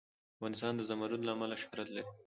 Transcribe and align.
افغانستان 0.37 0.73
د 0.75 0.81
زمرد 0.89 1.21
له 1.23 1.31
امله 1.35 1.55
شهرت 1.61 1.87
لري. 1.95 2.09